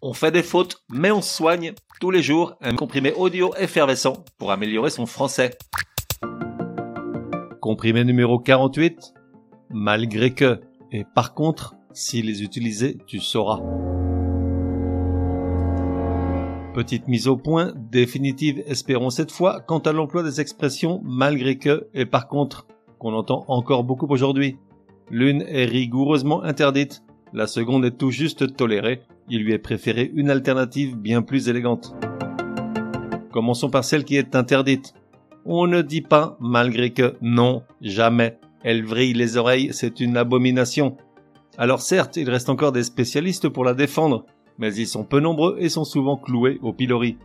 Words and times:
On 0.00 0.12
fait 0.12 0.30
des 0.30 0.44
fautes, 0.44 0.84
mais 0.92 1.10
on 1.10 1.20
soigne 1.20 1.72
tous 2.00 2.12
les 2.12 2.22
jours 2.22 2.54
un 2.60 2.76
comprimé 2.76 3.12
audio 3.14 3.52
effervescent 3.56 4.24
pour 4.38 4.52
améliorer 4.52 4.90
son 4.90 5.06
français. 5.06 5.58
Comprimé 7.60 8.04
numéro 8.04 8.38
48. 8.38 9.12
Malgré 9.70 10.34
que. 10.34 10.60
Et 10.92 11.04
par 11.16 11.34
contre, 11.34 11.74
si 11.92 12.22
les 12.22 12.44
utiliser, 12.44 12.98
tu 13.08 13.18
sauras. 13.18 13.60
Petite 16.74 17.08
mise 17.08 17.26
au 17.26 17.36
point, 17.36 17.72
définitive 17.90 18.62
espérons 18.68 19.10
cette 19.10 19.32
fois, 19.32 19.58
quant 19.58 19.80
à 19.80 19.90
l'emploi 19.90 20.22
des 20.22 20.40
expressions 20.40 21.00
malgré 21.02 21.58
que 21.58 21.88
et 21.92 22.06
par 22.06 22.28
contre, 22.28 22.68
qu'on 23.00 23.14
entend 23.14 23.44
encore 23.48 23.82
beaucoup 23.82 24.06
aujourd'hui. 24.08 24.58
L'une 25.10 25.42
est 25.42 25.64
rigoureusement 25.64 26.44
interdite, 26.44 27.02
la 27.32 27.48
seconde 27.48 27.84
est 27.84 27.98
tout 27.98 28.12
juste 28.12 28.56
tolérée, 28.56 29.02
il 29.30 29.42
lui 29.42 29.52
est 29.52 29.58
préféré 29.58 30.10
une 30.14 30.30
alternative 30.30 30.96
bien 30.96 31.22
plus 31.22 31.48
élégante. 31.48 31.94
Commençons 33.30 33.70
par 33.70 33.84
celle 33.84 34.04
qui 34.04 34.16
est 34.16 34.34
interdite. 34.34 34.94
On 35.44 35.66
ne 35.66 35.82
dit 35.82 36.02
pas 36.02 36.36
malgré 36.40 36.90
que 36.90 37.16
non, 37.20 37.62
jamais. 37.80 38.38
Elle 38.64 38.84
vrille 38.84 39.14
les 39.14 39.36
oreilles, 39.36 39.70
c'est 39.72 40.00
une 40.00 40.16
abomination. 40.16 40.96
Alors 41.56 41.80
certes, 41.80 42.16
il 42.16 42.28
reste 42.28 42.48
encore 42.48 42.72
des 42.72 42.82
spécialistes 42.82 43.48
pour 43.48 43.64
la 43.64 43.74
défendre, 43.74 44.24
mais 44.58 44.74
ils 44.74 44.86
sont 44.86 45.04
peu 45.04 45.20
nombreux 45.20 45.56
et 45.58 45.68
sont 45.68 45.84
souvent 45.84 46.16
cloués 46.16 46.58
au 46.62 46.72
pilori. 46.72 47.16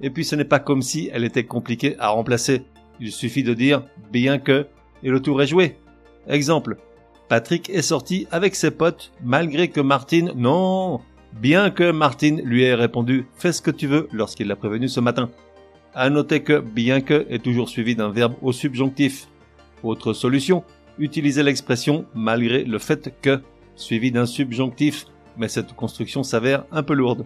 Et 0.00 0.10
puis 0.10 0.24
ce 0.24 0.36
n'est 0.36 0.44
pas 0.44 0.58
comme 0.58 0.82
si 0.82 1.10
elle 1.12 1.24
était 1.24 1.44
compliquée 1.44 1.96
à 1.98 2.08
remplacer. 2.08 2.62
Il 3.00 3.12
suffit 3.12 3.42
de 3.42 3.54
dire 3.54 3.84
bien 4.12 4.38
que 4.38 4.66
et 5.02 5.10
le 5.10 5.20
tour 5.20 5.40
est 5.42 5.46
joué. 5.46 5.76
Exemple. 6.26 6.76
Patrick 7.28 7.70
est 7.70 7.82
sorti 7.82 8.26
avec 8.30 8.54
ses 8.54 8.70
potes 8.70 9.12
malgré 9.22 9.68
que 9.68 9.80
Martine 9.80 10.32
non 10.36 11.00
bien 11.40 11.70
que 11.70 11.90
Martine 11.90 12.40
lui 12.42 12.64
ait 12.64 12.74
répondu 12.74 13.26
fais 13.36 13.52
ce 13.52 13.62
que 13.62 13.70
tu 13.70 13.86
veux 13.86 14.08
lorsqu'il 14.12 14.48
l'a 14.48 14.56
prévenu 14.56 14.88
ce 14.88 15.00
matin. 15.00 15.30
À 15.94 16.10
noter 16.10 16.42
que 16.42 16.60
bien 16.60 17.00
que 17.00 17.26
est 17.28 17.42
toujours 17.42 17.68
suivi 17.68 17.94
d'un 17.94 18.10
verbe 18.10 18.34
au 18.42 18.52
subjonctif. 18.52 19.28
Autre 19.82 20.12
solution, 20.12 20.64
utiliser 20.98 21.42
l'expression 21.42 22.06
malgré 22.14 22.64
le 22.64 22.78
fait 22.78 23.14
que 23.20 23.40
suivi 23.76 24.10
d'un 24.10 24.26
subjonctif 24.26 25.06
mais 25.36 25.48
cette 25.48 25.74
construction 25.74 26.22
s'avère 26.22 26.64
un 26.70 26.82
peu 26.82 26.94
lourde. 26.94 27.24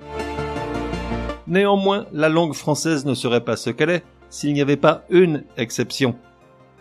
Néanmoins, 1.46 2.06
la 2.12 2.28
langue 2.28 2.54
française 2.54 3.04
ne 3.04 3.14
serait 3.14 3.44
pas 3.44 3.56
ce 3.56 3.70
qu'elle 3.70 3.90
est 3.90 4.04
s'il 4.30 4.52
n'y 4.52 4.60
avait 4.60 4.76
pas 4.76 5.04
une 5.10 5.44
exception. 5.56 6.14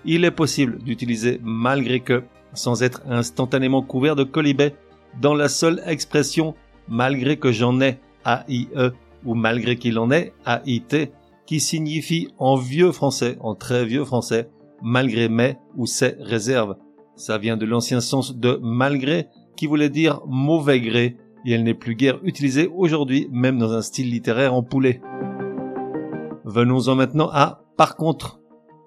Il 0.06 0.26
est 0.26 0.32
possible 0.32 0.78
d'utiliser 0.80 1.40
malgré 1.44 2.00
que 2.00 2.24
sans 2.54 2.84
être 2.84 3.02
instantanément 3.10 3.82
couvert 3.82 4.16
de 4.16 4.24
colibet 4.24 4.76
dans 5.22 5.34
la 5.34 5.50
seule 5.50 5.82
expression 5.86 6.56
malgré 6.88 7.38
que 7.38 7.52
j'en 7.52 7.80
ai 7.82 8.00
AIE 8.26 8.68
ou 9.26 9.34
malgré 9.34 9.78
qu'il 9.78 10.00
en 10.00 10.12
ait 10.12 10.34
AIT 10.46 11.12
qui 11.46 11.60
signifie 11.60 12.30
en 12.38 12.56
vieux 12.56 12.92
français, 12.92 13.38
en 13.40 13.56
très 13.56 13.86
vieux 13.86 14.06
français, 14.06 14.50
malgré 14.82 15.30
mais 15.30 15.58
ou 15.76 15.86
ses 15.86 16.16
réserves. 16.20 16.76
Ça 17.16 17.38
vient 17.38 17.58
de 17.58 17.66
l'ancien 17.66 18.02
sens 18.02 18.36
de 18.36 18.60
malgré 18.62 19.28
qui 19.56 19.66
voulait 19.66 19.90
dire 19.90 20.22
mauvais 20.28 20.80
gré, 20.80 21.18
et 21.46 21.52
elle 21.54 21.64
n'est 21.64 21.74
plus 21.74 21.96
guère 21.96 22.20
utilisée 22.24 22.68
aujourd'hui, 22.68 23.28
même 23.32 23.58
dans 23.58 23.72
un 23.72 23.82
style 23.82 24.12
littéraire 24.12 24.54
en 24.54 24.62
poulet. 24.62 25.02
Venons-en 26.46 26.96
maintenant 26.96 27.30
à 27.32 27.64
par 27.78 27.96
contre. 27.96 28.40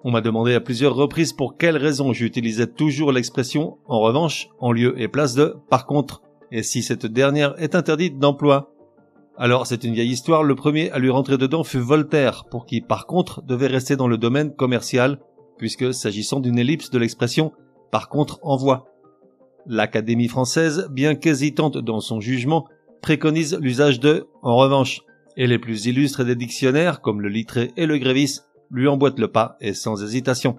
On 0.03 0.11
m'a 0.11 0.21
demandé 0.21 0.53
à 0.53 0.61
plusieurs 0.61 0.95
reprises 0.95 1.33
pour 1.33 1.57
quelles 1.57 1.77
raisons 1.77 2.13
j'utilisais 2.13 2.67
toujours 2.67 3.11
l'expression 3.11 3.77
en 3.87 3.99
revanche 3.99 4.49
en 4.59 4.71
lieu 4.71 4.99
et 4.99 5.07
place 5.07 5.35
de 5.35 5.57
par 5.69 5.85
contre, 5.85 6.23
et 6.51 6.63
si 6.63 6.83
cette 6.83 7.05
dernière 7.05 7.55
est 7.61 7.75
interdite 7.75 8.19
d'emploi? 8.19 8.73
Alors 9.37 9.65
c'est 9.65 9.83
une 9.83 9.93
vieille 9.93 10.11
histoire, 10.11 10.43
le 10.43 10.55
premier 10.55 10.91
à 10.91 10.99
lui 10.99 11.09
rentrer 11.09 11.37
dedans 11.37 11.63
fut 11.63 11.79
Voltaire, 11.79 12.45
pour 12.49 12.65
qui 12.65 12.81
par 12.81 13.07
contre 13.07 13.41
devait 13.41 13.67
rester 13.67 13.95
dans 13.95 14.07
le 14.07 14.17
domaine 14.17 14.53
commercial, 14.53 15.19
puisque 15.57 15.93
s'agissant 15.93 16.39
d'une 16.39 16.59
ellipse 16.59 16.89
de 16.89 16.99
l'expression 16.99 17.51
par 17.91 18.09
contre 18.09 18.39
envoie. 18.43 18.87
L'Académie 19.65 20.27
française, 20.27 20.87
bien 20.91 21.15
qu'hésitante 21.15 21.77
dans 21.77 21.99
son 21.99 22.19
jugement, 22.19 22.67
préconise 23.01 23.57
l'usage 23.59 23.99
de 23.99 24.27
en 24.41 24.57
revanche, 24.57 25.01
et 25.37 25.47
les 25.47 25.59
plus 25.59 25.85
illustres 25.85 26.25
des 26.25 26.35
dictionnaires, 26.35 27.01
comme 27.01 27.21
le 27.21 27.29
Littré 27.29 27.71
et 27.77 27.85
le 27.85 27.97
Grévis, 27.97 28.39
lui 28.69 28.87
emboîtent 28.87 29.19
le 29.19 29.27
pas 29.27 29.57
et 29.61 29.73
sans 29.73 30.03
hésitation. 30.03 30.57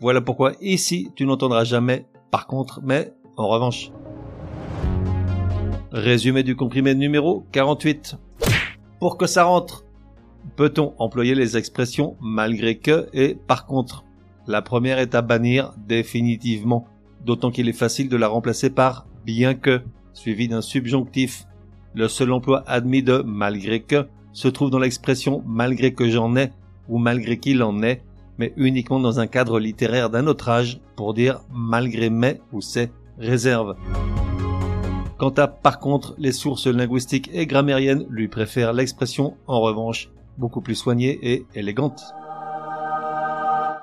Voilà 0.00 0.20
pourquoi 0.20 0.52
ici 0.60 1.10
tu 1.16 1.26
n'entendras 1.26 1.64
jamais 1.64 2.06
par 2.30 2.46
contre, 2.46 2.80
mais 2.82 3.12
en 3.36 3.48
revanche. 3.48 3.90
Résumé 5.94 6.42
du 6.42 6.56
comprimé 6.56 6.92
numéro 6.96 7.46
48. 7.52 8.16
Pour 8.98 9.16
que 9.16 9.28
ça 9.28 9.44
rentre, 9.44 9.84
peut-on 10.56 10.92
employer 10.98 11.36
les 11.36 11.56
expressions 11.56 12.16
malgré 12.20 12.78
que 12.78 13.08
et 13.12 13.36
par 13.36 13.64
contre? 13.64 14.04
La 14.48 14.60
première 14.60 14.98
est 14.98 15.14
à 15.14 15.22
bannir 15.22 15.72
définitivement 15.86 16.88
d'autant 17.24 17.52
qu'il 17.52 17.68
est 17.68 17.72
facile 17.72 18.08
de 18.08 18.16
la 18.16 18.26
remplacer 18.26 18.70
par 18.70 19.06
bien 19.24 19.54
que, 19.54 19.82
suivi 20.14 20.48
d'un 20.48 20.62
subjonctif. 20.62 21.46
Le 21.94 22.08
seul 22.08 22.32
emploi 22.32 22.64
admis 22.66 23.04
de 23.04 23.22
malgré 23.24 23.80
que 23.80 24.08
se 24.32 24.48
trouve 24.48 24.70
dans 24.70 24.80
l'expression 24.80 25.44
malgré 25.46 25.94
que 25.94 26.10
j'en 26.10 26.34
ai 26.34 26.50
ou 26.88 26.98
malgré 26.98 27.38
qu'il 27.38 27.62
en 27.62 27.84
est, 27.84 28.02
mais 28.36 28.52
uniquement 28.56 28.98
dans 28.98 29.20
un 29.20 29.28
cadre 29.28 29.60
littéraire 29.60 30.10
d'un 30.10 30.26
autre 30.26 30.48
âge 30.48 30.80
pour 30.96 31.14
dire 31.14 31.42
malgré 31.52 32.10
mes 32.10 32.40
ou 32.52 32.60
ses 32.60 32.90
réserves. 33.16 33.76
Quant 35.18 35.30
à 35.30 35.46
par 35.46 35.78
contre, 35.78 36.14
les 36.18 36.32
sources 36.32 36.66
linguistiques 36.66 37.30
et 37.32 37.46
grammairiennes 37.46 38.06
lui 38.08 38.28
préfèrent 38.28 38.72
l'expression 38.72 39.36
en 39.46 39.60
revanche 39.60 40.10
beaucoup 40.38 40.60
plus 40.60 40.74
soignée 40.74 41.18
et 41.22 41.46
élégante. 41.54 42.02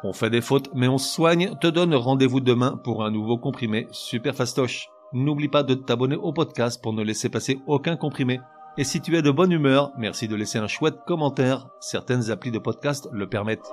On 0.04 0.14
fait 0.14 0.30
des 0.30 0.42
fautes, 0.42 0.70
mais 0.74 0.88
on 0.88 0.98
soigne, 0.98 1.54
te 1.62 1.68
donne 1.68 1.94
rendez-vous 1.94 2.40
demain 2.40 2.80
pour 2.84 3.06
un 3.06 3.12
nouveau 3.12 3.38
comprimé 3.38 3.88
super 3.92 4.36
fastoche. 4.36 4.90
N'oublie 5.14 5.48
pas 5.48 5.64
de 5.64 5.76
t'abonner 5.76 6.16
au 6.16 6.34
podcast 6.34 6.82
pour 6.82 6.94
ne 6.94 7.04
laisser 7.04 7.30
passer 7.30 7.60
aucun 7.68 7.96
comprimé. 7.96 8.42
Et 8.78 8.84
si 8.84 9.00
tu 9.02 9.16
es 9.16 9.22
de 9.22 9.32
bonne 9.32 9.52
humeur, 9.52 9.92
merci 9.98 10.28
de 10.28 10.36
laisser 10.36 10.58
un 10.58 10.68
chouette 10.68 11.00
commentaire. 11.06 11.68
Certaines 11.82 12.32
applis 12.32 12.52
de 12.52 12.60
podcast 12.60 13.10
le 13.12 13.28
permettent. 13.28 13.70